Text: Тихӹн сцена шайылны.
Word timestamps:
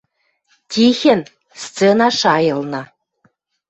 Тихӹн 0.71 1.21
сцена 1.61 2.07
шайылны. 2.19 2.81